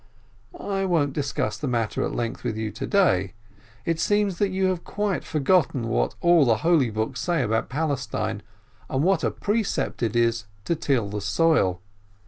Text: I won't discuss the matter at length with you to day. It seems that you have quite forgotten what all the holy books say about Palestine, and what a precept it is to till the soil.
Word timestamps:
I 0.59 0.83
won't 0.85 1.13
discuss 1.13 1.59
the 1.59 1.67
matter 1.67 2.03
at 2.03 2.15
length 2.15 2.43
with 2.43 2.57
you 2.57 2.71
to 2.71 2.87
day. 2.87 3.33
It 3.85 3.99
seems 3.99 4.39
that 4.39 4.49
you 4.49 4.65
have 4.69 4.83
quite 4.83 5.23
forgotten 5.23 5.89
what 5.89 6.15
all 6.21 6.43
the 6.43 6.57
holy 6.65 6.89
books 6.89 7.19
say 7.21 7.43
about 7.43 7.69
Palestine, 7.69 8.41
and 8.89 9.03
what 9.03 9.23
a 9.23 9.29
precept 9.29 10.01
it 10.01 10.15
is 10.15 10.45
to 10.65 10.75
till 10.75 11.07
the 11.09 11.21
soil. 11.21 11.81